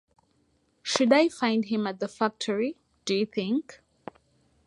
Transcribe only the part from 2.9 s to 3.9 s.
do you think?